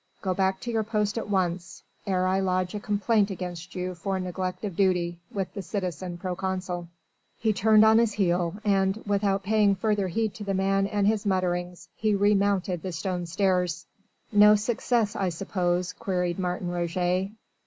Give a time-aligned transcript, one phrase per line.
[0.23, 4.19] "Go back to your post at once, ere I lodge a complaint against you for
[4.19, 6.87] neglect of duty, with the citizen proconsul."
[7.37, 11.27] He turned on his heel and, without paying further heed to the man and his
[11.27, 13.85] mutterings, he remounted the stone stairs.
[14.31, 17.29] "No success, I suppose?" queried Martin Roget.